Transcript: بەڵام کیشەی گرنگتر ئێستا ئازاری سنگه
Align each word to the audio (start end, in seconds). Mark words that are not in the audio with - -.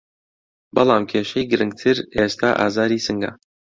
بەڵام 0.75 1.03
کیشەی 1.11 1.47
گرنگتر 1.51 1.97
ئێستا 2.15 2.49
ئازاری 2.59 3.03
سنگه 3.05 3.31